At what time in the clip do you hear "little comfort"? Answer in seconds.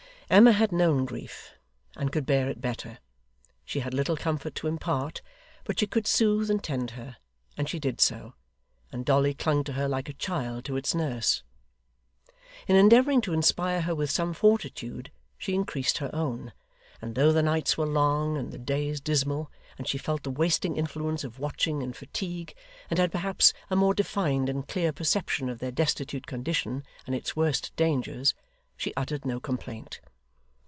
3.93-4.55